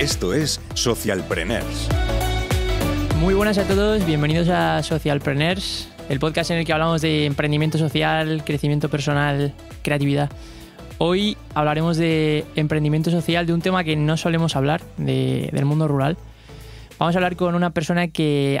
[0.00, 1.88] Esto es Socialpreneurs.
[3.20, 7.76] Muy buenas a todos, bienvenidos a Socialpreneurs, el podcast en el que hablamos de emprendimiento
[7.76, 9.52] social, crecimiento personal,
[9.82, 10.30] creatividad.
[10.96, 15.86] Hoy hablaremos de emprendimiento social, de un tema que no solemos hablar, de- del mundo
[15.86, 16.16] rural.
[16.98, 18.58] Vamos a hablar con una persona que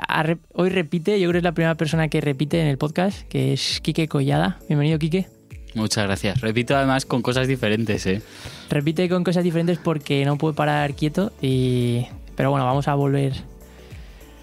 [0.52, 3.54] hoy repite, yo creo que es la primera persona que repite en el podcast, que
[3.54, 4.58] es Quique Collada.
[4.68, 5.26] Bienvenido, Quique.
[5.74, 6.40] Muchas gracias.
[6.40, 8.22] Repito además con cosas diferentes, ¿eh?
[8.68, 11.32] Repite con cosas diferentes porque no puede parar quieto.
[11.40, 12.06] Y...
[12.34, 13.34] Pero bueno, vamos a volver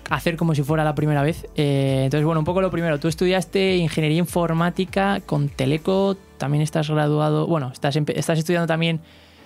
[0.10, 1.48] a hacer como si fuera la primera vez.
[1.56, 3.00] Eh, entonces, bueno, un poco lo primero.
[3.00, 6.16] Tú estudiaste ingeniería informática con Teleco.
[6.38, 7.48] También estás graduado.
[7.48, 9.02] Bueno, estás, estás estudiando también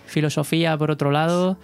[0.06, 1.58] filosofía por otro lado.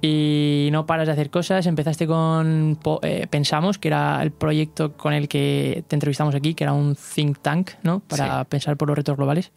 [0.00, 1.66] Y no paras de hacer cosas.
[1.66, 6.64] Empezaste con eh, Pensamos, que era el proyecto con el que te entrevistamos aquí, que
[6.64, 8.00] era un think tank, ¿no?
[8.00, 8.46] Para Sí.
[8.48, 9.50] pensar por los retos globales.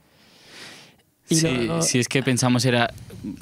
[1.29, 2.91] Y Sí, luego- Si es que pensamos era,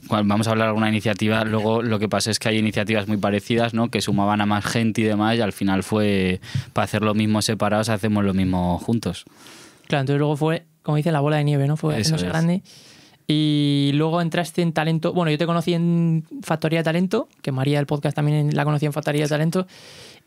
[0.10, 3.18] vamos a hablar de alguna iniciativa, luego lo que pasa es que hay iniciativas muy
[3.18, 3.90] parecidas, ¿no?
[3.90, 6.40] Que sumaban a más gente y demás y al final fue,
[6.74, 9.26] para hacer lo mismo separados, hacemos lo mismo juntos.
[9.88, 11.78] Claro, entonces luego fue, como dice, la bola de nieve, ¿no?
[11.78, 12.32] Fue Eso haciéndose es.
[13.32, 15.14] Y luego entraste en talento.
[15.14, 18.88] Bueno, yo te conocí en Factoría de Talento, que María del podcast también la conocí
[18.88, 19.68] en Factoría de Talento.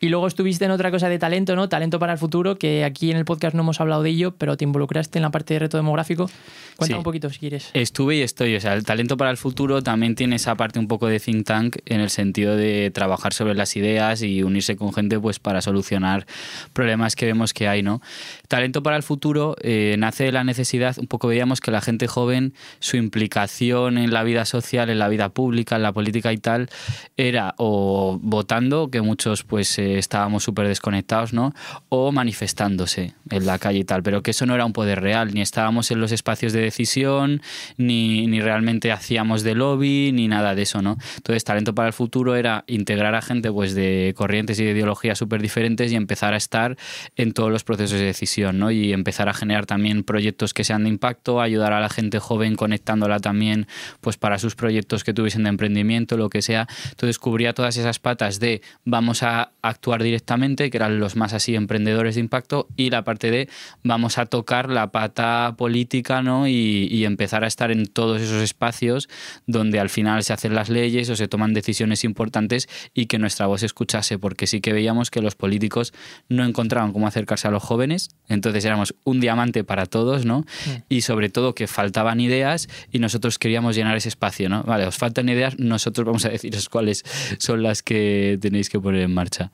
[0.04, 1.68] Y luego estuviste en otra cosa de talento, ¿no?
[1.68, 4.56] Talento para el futuro, que aquí en el podcast no hemos hablado de ello, pero
[4.56, 6.28] te involucraste en la parte de reto demográfico.
[6.76, 6.98] Cuéntame Sí.
[6.98, 7.70] un poquito si quieres.
[7.72, 10.88] Estuve y estoy, o sea, el talento para el futuro también tiene esa parte un
[10.88, 14.92] poco de think tank en el sentido de trabajar sobre las ideas y unirse con
[14.92, 16.26] gente pues para solucionar
[16.72, 18.02] problemas que vemos que hay, ¿no?
[18.48, 22.08] Talento para el futuro eh, nace de la necesidad, un poco veíamos que la gente
[22.08, 26.38] joven, su implicación en la vida social, en la vida pública, en la política y
[26.38, 26.70] tal,
[27.16, 31.54] era o votando, que muchos pues eh, estábamos súper desconectados, ¿no?
[31.88, 35.32] O manifestándose en la calle y tal, pero que eso no era un poder real,
[35.32, 37.42] ni estábamos en los espacios de decisión,
[37.76, 40.96] ni, ni realmente hacíamos de lobby, ni nada de eso, ¿no?
[41.16, 45.18] Entonces, talento para el futuro era integrar a gente pues de corrientes y de ideologías
[45.18, 46.76] súper diferentes y empezar a estar
[47.16, 48.70] en todos los procesos de decisión, ¿no?
[48.70, 52.56] Y empezar a generar también proyectos que sean de impacto, ayudar a la gente joven
[52.56, 53.66] conectándola también
[54.00, 56.66] pues para sus proyectos que tuviesen de emprendimiento, lo que sea.
[56.90, 61.54] Entonces cubría todas esas patas de vamos a actuar directamente, que eran los más así
[61.54, 63.48] emprendedores de impacto, y la parte de
[63.82, 66.46] vamos a tocar la pata política, ¿no?
[66.46, 69.08] Y, y empezar a estar en todos esos espacios
[69.46, 73.46] donde al final se hacen las leyes o se toman decisiones importantes y que nuestra
[73.46, 75.92] voz se escuchase, porque sí que veíamos que los políticos
[76.28, 80.44] no encontraban cómo acercarse a los jóvenes, entonces éramos un diamante para todos, ¿no?
[80.88, 84.62] Y sobre todo que faltaban ideas y nosotros queríamos llenar ese espacio, ¿no?
[84.62, 87.04] Vale, os faltan ideas, nosotros vamos a deciros cuáles
[87.38, 89.50] son las que tenéis que poner en marcha.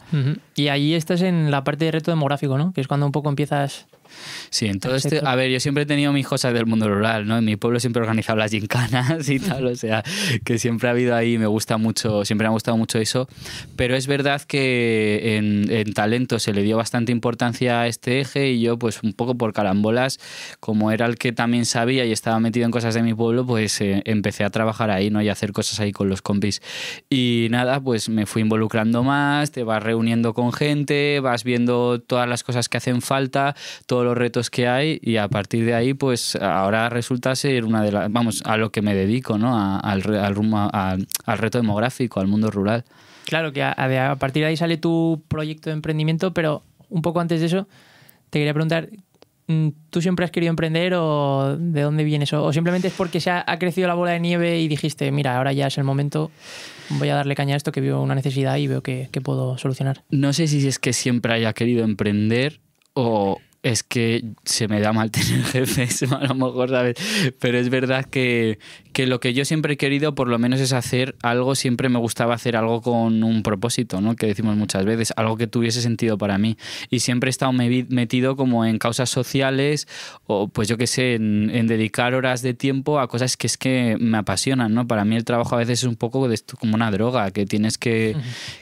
[0.54, 2.72] Y ahí estás en la parte de reto demográfico, ¿no?
[2.72, 3.86] Que es cuando un poco empiezas.
[4.50, 7.26] Sí, en todo este, a ver, yo siempre he tenido mis cosas del mundo rural,
[7.26, 7.38] ¿no?
[7.38, 10.02] En mi pueblo siempre he organizado las gincanas y tal, o sea,
[10.44, 13.28] que siempre ha habido ahí, me gusta mucho, siempre me ha gustado mucho eso,
[13.76, 18.50] pero es verdad que en, en talento se le dio bastante importancia a este eje
[18.50, 20.18] y yo, pues un poco por carambolas,
[20.60, 23.80] como era el que también sabía y estaba metido en cosas de mi pueblo, pues
[23.80, 25.22] eh, empecé a trabajar ahí, ¿no?
[25.22, 26.62] Y a hacer cosas ahí con los compis.
[27.08, 32.28] Y nada, pues me fui involucrando más, te vas reuniendo con gente, vas viendo todas
[32.28, 33.54] las cosas que hacen falta,
[33.98, 37.82] todos los retos que hay y a partir de ahí pues ahora resulta ser una
[37.82, 39.58] de las, vamos, a lo que me dedico, ¿no?
[39.58, 42.84] A- al, rumbo- a- al reto demográfico, al mundo rural.
[43.24, 47.40] Claro que a, partir de ahí sale tu proyecto de emprendimiento, pero un poco antes
[47.40, 47.66] de eso,
[48.30, 48.88] te quería preguntar.
[49.48, 52.32] mm, ¿Tú siempre has querido emprender o de dónde vienes?
[52.32, 55.10] ¿O o simplemente es porque se ha, ha crecido la bola de nieve y dijiste,
[55.10, 56.30] mira, ahora ya es el momento,
[56.90, 59.58] voy a darle caña a esto que veo una necesidad y veo que, que puedo
[59.58, 60.04] solucionar?
[60.10, 62.60] No sé si es que siempre haya querido emprender
[62.94, 66.96] o es que se me da mal tener jefes, a lo mejor, ¿sabes?
[67.40, 68.58] Pero es verdad que,
[68.92, 71.98] que lo que yo siempre he querido, por lo menos, es hacer algo, siempre me
[71.98, 74.16] gustaba hacer algo con un propósito, ¿no?
[74.16, 76.56] Que decimos muchas veces, algo que tuviese sentido para mí.
[76.90, 79.88] Y siempre he estado metido como en causas sociales
[80.26, 83.56] o, pues yo qué sé, en, en dedicar horas de tiempo a cosas que es
[83.56, 84.86] que me apasionan, ¿no?
[84.86, 87.46] Para mí el trabajo a veces es un poco de esto, como una droga, que
[87.46, 88.16] tienes que,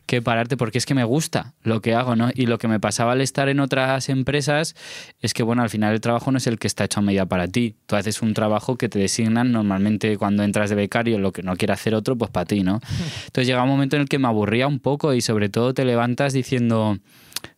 [0.06, 2.31] que pararte porque es que me gusta lo que hago, ¿no?
[2.34, 4.75] Y lo que me pasaba al estar en otras empresas
[5.21, 7.27] es que, bueno, al final el trabajo no es el que está hecho a medida
[7.27, 7.75] para ti.
[7.87, 11.56] Tú haces un trabajo que te designan normalmente cuando entras de becario, lo que no
[11.56, 12.81] quiere hacer otro, pues para ti, ¿no?
[13.27, 15.85] Entonces llega un momento en el que me aburría un poco y sobre todo te
[15.85, 16.99] levantas diciendo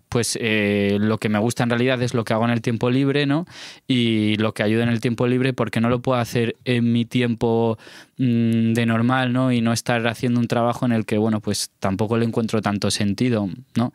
[0.09, 2.91] pues eh, lo que me gusta en realidad es lo que hago en el tiempo
[2.91, 3.47] libre, ¿no?
[3.87, 7.05] Y lo que ayuda en el tiempo libre porque no lo puedo hacer en mi
[7.05, 7.79] tiempo
[8.19, 9.53] mm, de normal, ¿no?
[9.53, 12.91] Y no estar haciendo un trabajo en el que, bueno, pues tampoco le encuentro tanto
[12.91, 13.93] sentido, ¿no?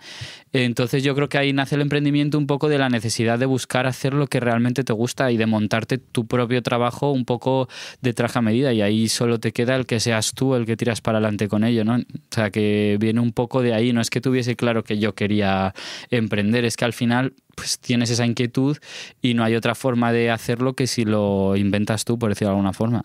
[0.51, 3.87] Entonces yo creo que ahí nace el emprendimiento un poco de la necesidad de buscar
[3.87, 7.67] hacer lo que realmente te gusta y de montarte tu propio trabajo un poco
[8.01, 10.77] de traje a medida y ahí solo te queda el que seas tú el que
[10.77, 11.95] tiras para adelante con ello, ¿no?
[11.95, 15.15] O sea, que viene un poco de ahí, no es que tuviese claro que yo
[15.15, 15.73] quería
[16.09, 18.77] emprender, es que al final pues tienes esa inquietud
[19.21, 22.55] y no hay otra forma de hacerlo que si lo inventas tú, por decirlo de
[22.55, 23.03] alguna forma.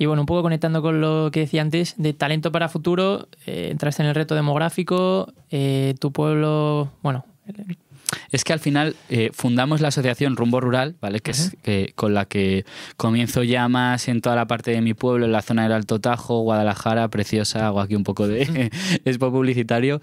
[0.00, 3.68] Y bueno, un poco conectando con lo que decía antes, de talento para futuro, eh,
[3.70, 7.26] entraste en el reto demográfico, eh, tu pueblo, bueno,
[8.30, 11.20] es que al final eh, fundamos la asociación Rumbo Rural, ¿vale?
[11.20, 11.56] Que es
[11.94, 12.64] con la que
[12.96, 16.00] comienzo ya más en toda la parte de mi pueblo, en la zona del Alto
[16.00, 18.70] Tajo, Guadalajara, preciosa, hago aquí un poco de
[19.04, 20.00] expo publicitario.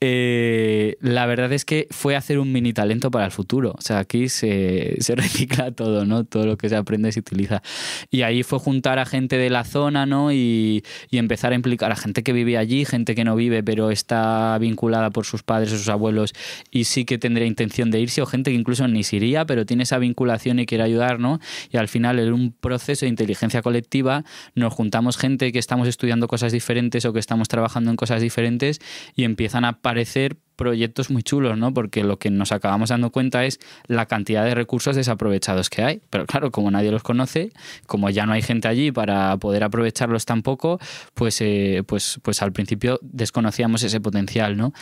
[0.00, 3.74] Eh, la verdad es que fue hacer un mini talento para el futuro.
[3.76, 6.24] O sea, aquí se, recicla todo, ¿no?
[6.24, 7.62] Todo lo que se aprende se utiliza.
[8.10, 10.32] Y ahí fue juntar a gente de la zona, ¿no?
[10.32, 13.90] Y, y empezar a implicar a gente que vive allí, gente que no vive, pero
[13.90, 16.32] está vinculada por sus padres o sus abuelos
[16.70, 19.66] y sí que tendría intención de irse o gente que incluso ni se iría, pero
[19.66, 21.40] tiene esa vinculación y quiere ayudar, ¿no?
[21.70, 24.24] Y al final en un proceso de inteligencia colectiva
[24.54, 28.80] nos juntamos gente que estamos estudiando cosas diferentes o que estamos trabajando en cosas diferentes
[29.14, 31.72] y empiezan a aparecer proyectos muy chulos, ¿no?
[31.72, 36.02] Porque lo que nos acabamos dando cuenta es la cantidad de recursos desaprovechados que hay.
[36.10, 37.50] Pero claro, como nadie los conoce,
[37.86, 40.78] como ya no hay gente allí para poder aprovecharlos tampoco,
[41.14, 44.74] pues, eh, pues, pues al principio desconocíamos ese potencial, ¿no?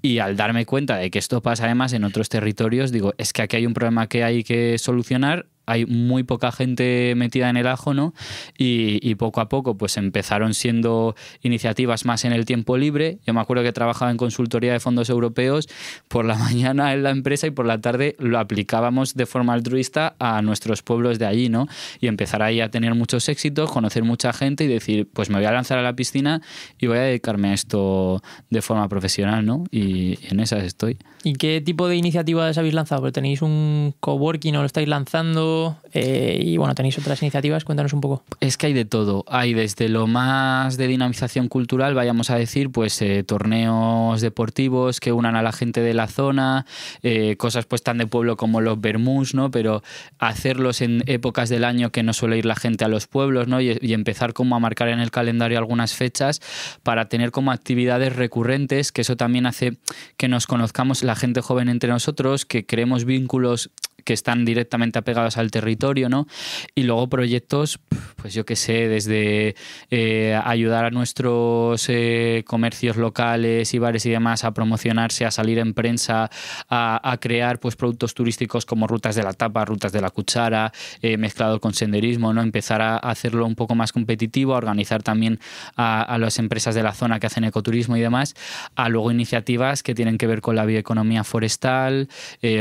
[0.00, 3.42] Y al darme cuenta de que esto pasa además en otros territorios, digo, es que
[3.42, 7.66] aquí hay un problema que hay que solucionar hay muy poca gente metida en el
[7.66, 8.14] ajo, ¿no?
[8.56, 13.18] Y, poco a poco, pues empezaron siendo iniciativas más en el tiempo libre.
[13.26, 15.68] Yo me acuerdo que trabajaba en consultoría de fondos europeos
[16.08, 20.14] por la mañana en la empresa y por la tarde lo aplicábamos de forma altruista
[20.18, 21.66] a nuestros pueblos de allí, ¿no?
[22.00, 25.46] Y empezar ahí a tener muchos éxitos, conocer mucha gente y decir, pues me voy
[25.46, 26.42] a lanzar a la piscina
[26.78, 29.64] y voy a dedicarme a esto de forma profesional, ¿no?
[29.70, 30.98] Y, en esas estoy.
[31.24, 33.10] ¿Y qué tipo de iniciativas habéis lanzado?
[33.10, 35.55] Tenéis un coworking o lo estáis lanzando
[35.92, 38.22] eh, y bueno, tenéis otras iniciativas, cuéntanos un poco.
[38.40, 39.24] Es que hay de todo.
[39.28, 45.12] Hay desde lo más de dinamización cultural, vayamos a decir, pues eh, torneos deportivos que
[45.12, 46.66] unan a la gente de la zona,
[47.02, 49.50] eh, cosas pues tan de pueblo como los Bermús, ¿no?
[49.50, 49.82] Pero
[50.18, 53.60] hacerlos en épocas del año que no suele ir la gente a los pueblos, ¿no?
[53.60, 56.40] Y, y empezar como a marcar en el calendario algunas fechas
[56.82, 59.78] para tener como actividades recurrentes, que eso también hace
[60.16, 63.70] que nos conozcamos la gente joven entre nosotros, que creemos vínculos
[64.04, 66.26] que están directamente apegados al territorio, ¿no?
[66.74, 67.80] Y luego proyectos,
[68.16, 69.56] pues yo qué sé, desde
[69.90, 75.58] eh, ayudar a nuestros eh, comercios locales y bares y demás a promocionarse, a salir
[75.58, 76.30] en prensa,
[76.68, 81.16] a, crear pues productos turísticos como rutas de la tapa, rutas de la cuchara, eh,
[81.16, 82.42] mezclado con senderismo, ¿no?
[82.42, 85.40] Empezar a hacerlo un poco más competitivo, a organizar también
[85.76, 88.34] a, a las empresas de la zona que hacen ecoturismo y demás,
[88.74, 92.08] a luego iniciativas que tienen que ver con la bioeconomía forestal,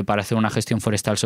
[0.06, 1.18] para hacer una gestión forestal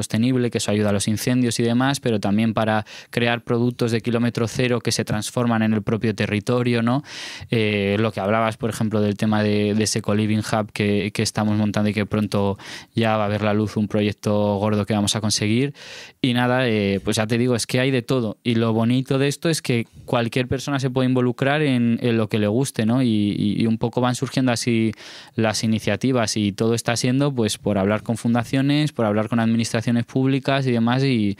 [0.49, 4.47] que eso ayuda a los incendios y demás, pero también para crear productos de kilómetro
[4.47, 7.03] cero que se transforman en el propio territorio, ¿no?
[7.51, 11.89] Eh, lo que hablabas, por ejemplo, del tema de, ese co-living hub que, estamos montando
[11.89, 12.57] y que pronto
[12.95, 15.73] ya va a ver la luz un proyecto gordo que vamos a conseguir.
[16.21, 18.37] Y nada, eh, pues ya te digo, es que hay de todo.
[18.43, 22.39] Y lo bonito de esto es que cualquier persona se puede involucrar en, lo que
[22.39, 23.03] le guste, ¿no?
[23.03, 24.93] Y, y, un poco van surgiendo así
[25.35, 29.88] las iniciativas y todo está siendo pues por hablar con fundaciones, por hablar con administraciones
[30.05, 31.37] públicas y demás y,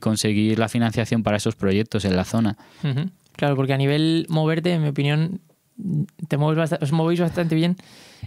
[0.00, 2.56] conseguir la financiación para esos proyectos en la zona.
[3.32, 5.40] Claro, porque a nivel moverte, en mi opinión,
[6.28, 7.76] te mueves os movéis bastante bien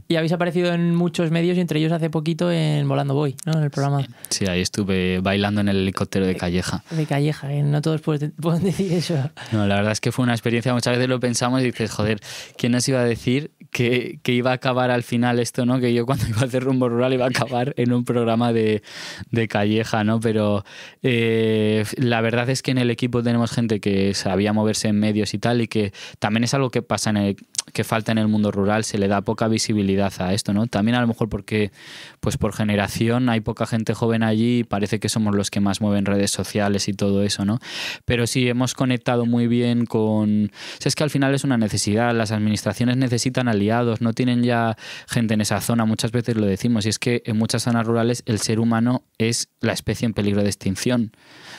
[0.08, 3.54] y habéis aparecido en muchos medios y entre ellos hace poquito en Volando Voy, ¿no?
[3.54, 4.06] En el programa.
[4.30, 6.84] Sí, ahí estuve bailando en el helicóptero de Calleja.
[6.92, 7.64] De Calleja, ¿eh?
[7.64, 8.34] no todos pueden,
[8.64, 9.16] decir eso.
[9.52, 12.20] No, la verdad es que fue una experiencia, muchas veces lo pensamos y dices, joder,
[12.58, 15.80] ¿quién nos iba a decir que, que iba a acabar al final esto, ¿no?
[15.80, 18.84] Que yo cuando iba a hacer rumbo rural iba a acabar en un programa de,
[19.32, 20.20] de Calleja, ¿no?
[20.20, 20.66] Pero
[21.02, 25.34] eh, la verdad es que en el equipo tenemos gente que sabía moverse en medios
[25.34, 27.38] y tal y que también es algo que pasa en el,
[27.72, 30.68] que falta en el mundo rural, se le da poca visibilidad a esto, ¿no?
[30.68, 31.72] También a lo mejor porque,
[32.20, 35.82] pues por generación hay poca gente joven allí y parece que somos los que más
[35.82, 37.60] mueven redes sociales y todo eso, ¿no?
[38.06, 40.52] Pero sí hemos conectado muy bien con...
[40.84, 44.76] es que al final es una necesidad, las administraciones necesitan al aliados, no tienen ya
[45.08, 48.24] gente en esa zona, muchas veces lo decimos, y es que en muchas zonas rurales
[48.26, 51.12] el ser humano es la especie en peligro de extinción.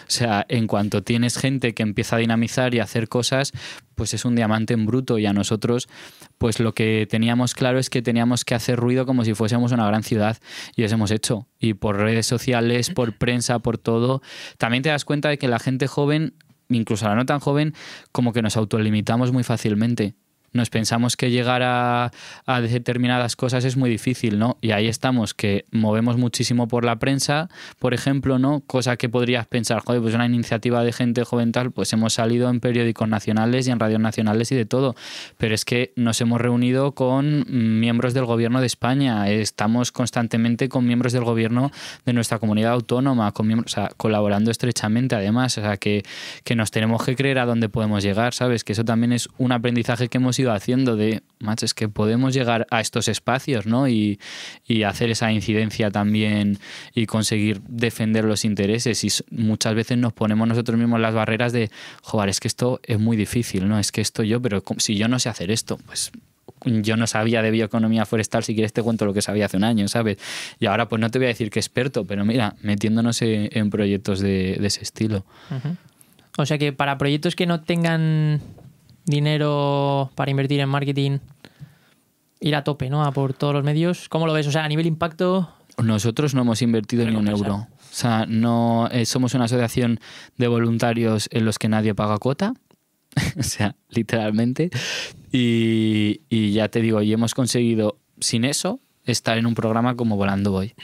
[0.02, 3.52] O sea, en cuanto tienes gente que empieza a dinamizar y a hacer cosas,
[3.95, 5.88] pues es un diamante en bruto y a nosotros
[6.38, 9.87] pues lo que teníamos claro es que teníamos que hacer ruido como si fuésemos una
[9.87, 10.38] gran ciudad
[10.75, 11.47] y eso hemos hecho.
[11.59, 14.23] Y por redes sociales, por prensa, por todo,
[14.57, 16.33] también te das cuenta de que la gente joven,
[16.71, 17.75] incluso la no tan joven,
[18.11, 20.14] como que nos autolimitamos muy fácilmente
[20.52, 22.11] nos pensamos que llegar a,
[22.61, 24.59] determinadas cosas es muy difícil, ¿no?
[24.61, 28.61] Y ahí estamos, que movemos muchísimo por la prensa, por ejemplo, ¿no?
[28.66, 32.50] Cosa que podrías pensar, joder, pues una iniciativa de gente joven tal, pues hemos salido
[32.50, 34.97] en periódicos nacionales y en radios nacionales y de todo.
[35.38, 37.47] Pero es que nos hemos reunido con
[37.80, 41.71] miembros del gobierno de España, estamos constantemente con miembros del gobierno
[42.04, 43.33] de nuestra comunidad autónoma,
[43.97, 46.02] colaborando estrechamente además, o sea, que,
[46.45, 48.64] que nos tenemos que creer a dónde podemos llegar, ¿sabes?
[48.64, 52.66] Que eso también es un aprendizaje que hemos haciendo de, macho, es que podemos llegar
[52.70, 53.88] a estos espacios, ¿no?
[53.88, 54.18] Y,
[54.87, 56.59] hacer esa incidencia también
[56.94, 59.04] y conseguir defender los intereses.
[59.04, 61.70] Y muchas veces nos ponemos nosotros mismos las barreras de,
[62.02, 63.78] joder, es que esto es muy difícil, ¿no?
[63.78, 66.12] Es que esto yo, pero si yo no sé hacer esto, pues
[66.64, 69.64] yo no sabía de bioeconomía forestal, si quieres te cuento lo que sabía hace un
[69.64, 70.18] año, ¿sabes?
[70.59, 74.20] Y ahora pues no te voy a decir que experto, pero mira, metiéndonos en, proyectos
[74.20, 75.25] de, ese estilo.
[76.37, 78.40] O sea que para proyectos que no tengan
[79.04, 81.19] dinero para invertir en marketing,
[82.40, 83.04] ir a tope, ¿no?
[83.04, 84.09] A por todos los medios.
[84.09, 84.47] ¿Cómo lo ves?
[84.47, 85.50] O sea, a nivel impacto.
[85.83, 87.54] Nosotros no hemos invertido ni un euro.
[87.54, 90.00] O sea, no eh, somos una asociación
[90.37, 92.54] de voluntarios en los que nadie paga cuota.
[93.38, 94.71] o sea, literalmente.
[95.33, 100.16] Y, y ya te digo, y hemos conseguido sin eso estar en un programa como
[100.16, 100.75] Volando Voy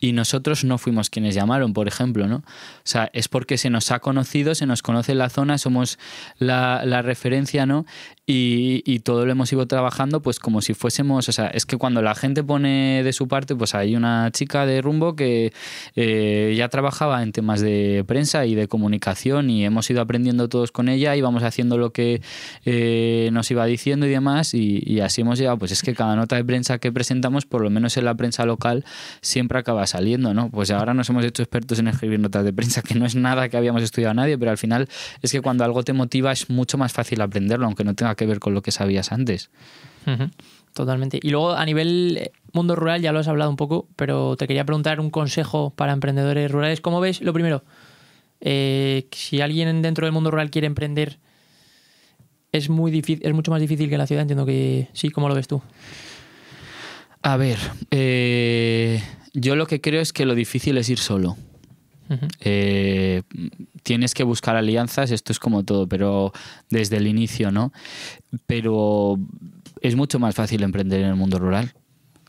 [0.00, 2.36] y nosotros no fuimos quienes llamaron, por ejemplo, ¿no?
[2.36, 2.42] O
[2.84, 5.98] sea, es porque se nos ha conocido, se nos conoce la zona, somos
[6.38, 7.84] la, la referencia, ¿no?
[8.32, 12.02] Y, todo lo hemos ido trabajando pues como si fuésemos, o sea, es que cuando
[12.02, 15.52] la gente pone de su parte, pues hay una chica de rumbo que
[15.96, 20.70] eh, ya trabajaba en temas de prensa y de comunicación y hemos ido aprendiendo todos
[20.70, 22.22] con ella y vamos haciendo lo que
[22.64, 26.36] eh, nos iba diciendo y demás y, así hemos llegado, pues es que cada nota
[26.36, 28.84] de prensa que presentamos, por lo menos en la prensa local,
[29.22, 30.50] siempre acaba saliendo, ¿no?
[30.50, 33.48] Pues ahora nos hemos hecho expertos en escribir notas de prensa, que no es nada
[33.48, 34.88] que habíamos estudiado a nadie, pero al final
[35.22, 38.26] es que cuando algo te motiva es mucho más fácil aprenderlo, aunque no tenga que
[38.26, 39.50] ver con lo que sabías antes.
[40.74, 41.18] Totalmente.
[41.22, 44.46] Y luego a nivel eh, mundo rural ya lo has hablado un poco, pero te
[44.46, 46.80] quería preguntar un consejo para emprendedores rurales.
[46.80, 47.20] ¿Cómo ves?
[47.22, 47.64] Lo primero,
[48.40, 51.18] eh, si alguien dentro del mundo rural quiere emprender,
[52.52, 54.22] es muy difícil, es mucho más difícil que en la ciudad.
[54.22, 55.10] Entiendo que sí.
[55.10, 55.60] ¿Cómo lo ves tú?
[57.22, 57.58] A ver,
[57.90, 59.02] eh,
[59.34, 61.36] yo lo que creo es que lo difícil es ir solo.
[62.40, 63.22] Eh,
[63.82, 66.32] tienes que buscar alianzas, esto es como todo, pero
[66.68, 67.72] desde el inicio, ¿no?
[68.46, 69.18] Pero
[69.80, 71.72] es mucho más fácil emprender en el mundo rural.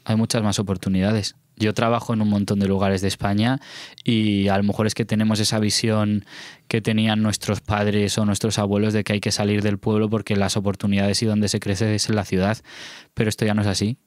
[0.03, 1.35] Hay muchas más oportunidades.
[1.57, 3.59] Yo trabajo en un montón de lugares de España
[4.03, 6.25] y a lo mejor es que tenemos esa visión
[6.67, 10.35] que tenían nuestros padres o nuestros abuelos de que hay que salir del pueblo porque
[10.35, 12.57] las oportunidades y donde se crece es en la ciudad,
[13.13, 13.97] pero esto ya no es así.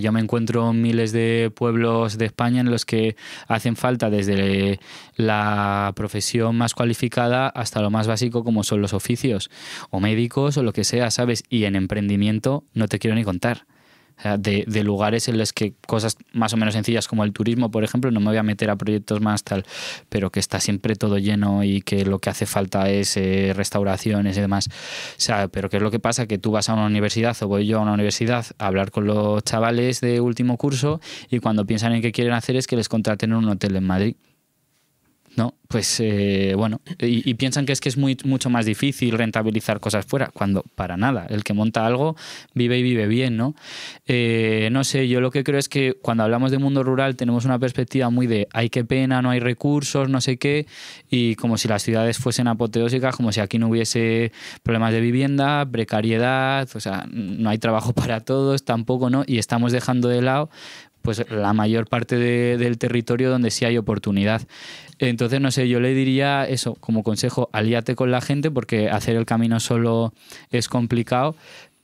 [0.00, 3.16] Yo me encuentro miles de pueblos de España en los que
[3.48, 4.78] hacen falta desde
[5.16, 9.50] la profesión más cualificada hasta lo más básico como son los oficios
[9.90, 11.44] o médicos o lo que sea, ¿sabes?
[11.48, 13.66] Y en emprendimiento no te quiero ni contar
[14.38, 18.10] de, lugares en los que cosas más o menos sencillas como el turismo, por ejemplo,
[18.10, 19.64] no me voy a meter a proyectos más tal,
[20.08, 24.36] pero que está siempre todo lleno y que lo que hace falta es eh, restauraciones
[24.36, 24.68] y demás.
[24.68, 26.26] O sea, pero ¿qué es lo que pasa?
[26.26, 29.06] Que tú vas a una universidad o voy yo a una universidad a hablar con
[29.06, 31.00] los chavales de último curso
[31.30, 33.86] y cuando piensan en qué quieren hacer es que les contraten en un hotel en
[33.86, 34.16] Madrid.
[35.36, 35.54] ¿No?
[35.68, 40.04] Pues eh, bueno, y, piensan que es que es muy, mucho más difícil rentabilizar cosas
[40.04, 42.16] fuera, cuando para nada, el que monta algo
[42.54, 43.54] vive y vive bien, ¿no?
[44.06, 47.44] Eh, no sé, yo lo que creo es que cuando hablamos de mundo rural tenemos
[47.44, 50.66] una perspectiva muy de hay que pena, no hay recursos, no sé qué,
[51.08, 54.32] y como si las ciudades fuesen apoteósicas, como si aquí no hubiese
[54.64, 59.22] problemas de vivienda, precariedad, o sea, no hay trabajo para todos, tampoco, ¿no?
[59.24, 60.50] Y estamos dejando de lado
[61.02, 64.42] pues la mayor parte del territorio donde sí hay oportunidad.
[64.98, 69.16] Entonces, no sé, yo le diría eso como consejo, alíate con la gente porque hacer
[69.16, 70.12] el camino solo
[70.50, 71.36] es complicado,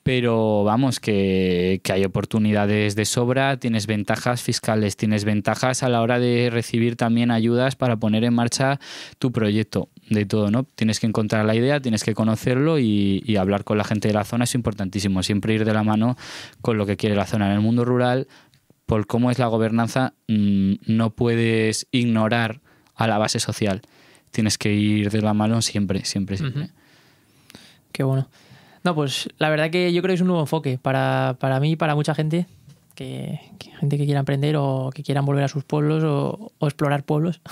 [0.07, 6.01] pero vamos, que, que, hay oportunidades de sobra, tienes ventajas fiscales, tienes ventajas a la
[6.01, 8.79] hora de recibir también ayudas para poner en marcha
[9.19, 10.63] tu proyecto, de todo, ¿no?
[10.63, 14.15] Tienes que encontrar la idea, tienes que conocerlo y, y hablar con la gente de
[14.15, 16.17] la zona es importantísimo, siempre ir de la mano
[16.61, 17.47] con lo que quiere la zona.
[17.47, 18.29] En el mundo rural
[18.87, 22.61] por cómo es la gobernanza, mm, no puedes ignorar
[22.95, 23.83] a la base social.
[24.31, 26.71] Tienes que ir de la mano siempre, siempre, siempre.
[27.93, 28.29] Qué bueno.
[28.85, 31.73] No, pues la verdad que yo creo que es un nuevo enfoque para, para mí
[31.73, 32.47] y para mucha gente,
[32.95, 36.67] que, que gente que quiera emprender o que quieran volver a sus pueblos o, o
[36.67, 37.41] explorar pueblos.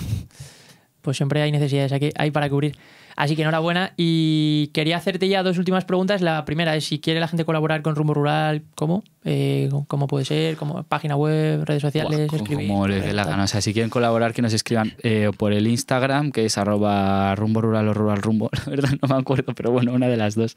[1.01, 2.75] Pues siempre hay necesidades aquí, hay para cubrir.
[3.15, 3.93] Así que enhorabuena.
[3.95, 6.23] Y quería hacerte ya dos últimas preguntas.
[6.23, 9.03] La primera es si quiere la gente colaborar con Rumbo Rural, ¿cómo?
[9.27, 10.55] Eh, ¿Cómo puede ser?
[10.55, 12.67] ¿Cómo, página web, redes sociales, Buah, escribir?
[12.67, 13.45] como les dé la gana.
[13.45, 17.33] O sea, si quieren colaborar, que nos escriban eh, por el Instagram, que es arroba
[17.33, 20.35] rumbo rural o rural rumbo, la verdad no me acuerdo, pero bueno, una de las
[20.35, 20.55] dos.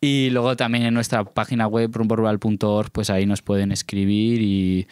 [0.00, 4.88] Y luego también en nuestra página web, rumborural.org, pues ahí nos pueden escribir y,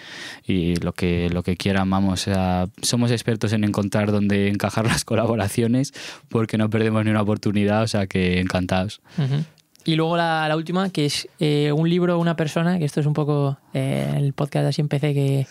[0.47, 2.21] y lo, que, lo que quieran, vamos.
[2.21, 5.95] O sea, somos expertos en encontrar dónde encajar las colaboraciones,
[6.29, 9.01] porque no perdemos ni una oportunidad, o sea que encantados.
[9.17, 9.43] Ujú.
[9.87, 13.01] Y luego la, la última, que es eh, un libro o una persona, que esto
[13.01, 15.47] es un poco eh, el podcast así empecé, que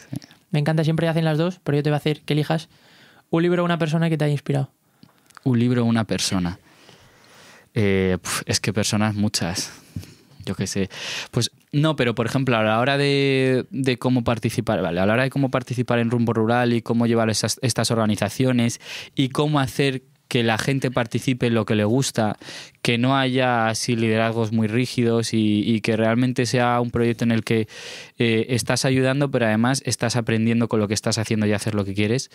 [0.51, 2.68] me encanta, siempre hacen las dos, pero yo te voy a hacer que elijas
[3.30, 4.70] un libro o una persona que te haya inspirado.
[5.46, 6.60] Un libro o una persona.
[7.74, 9.72] Eh, es que personas muchas.
[10.46, 10.89] Yo qué sé.
[11.32, 15.13] Pues no, pero por ejemplo, a la hora de, de cómo participar, vale, a la
[15.13, 18.80] hora de cómo participar en Rumbo Rural y cómo llevar esas- estas organizaciones
[19.15, 22.38] y cómo hacer que la gente participe en lo que le gusta,
[22.82, 27.32] que no haya así liderazgos muy rígidos y, y que realmente sea un proyecto en
[27.32, 27.67] el que
[28.17, 31.86] eh, estás ayudando, pero además estás aprendiendo con lo que estás haciendo y hacer lo
[31.86, 32.32] que quieres.